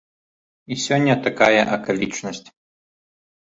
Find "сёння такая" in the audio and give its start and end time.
0.85-1.59